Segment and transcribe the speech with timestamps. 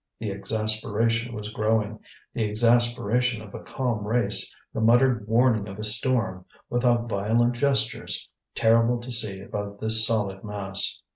[0.17, 1.99] The exasperation was growing,
[2.33, 8.27] the exasperation of a calm race, the muttered warning of a storm, without violent gestures,
[8.55, 10.99] terrible to see above this solid mass.